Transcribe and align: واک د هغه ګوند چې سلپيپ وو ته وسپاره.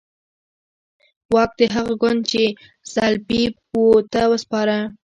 واک 1.33 1.51
د 1.59 1.61
هغه 1.75 1.93
ګوند 2.01 2.21
چې 2.31 2.43
سلپيپ 2.93 3.53
وو 3.73 3.89
ته 4.13 4.21
وسپاره. 4.31 4.77